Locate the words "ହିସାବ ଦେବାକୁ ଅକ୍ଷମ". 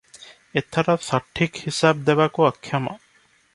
1.67-2.99